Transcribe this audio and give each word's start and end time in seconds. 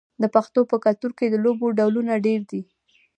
د 0.21 0.23
پښتنو 0.35 0.61
په 0.71 0.77
کلتور 0.85 1.11
کې 1.17 1.25
د 1.29 1.35
لوبو 1.43 1.65
ډولونه 1.79 2.13
ډیر 2.25 2.41
دي. 2.51 2.61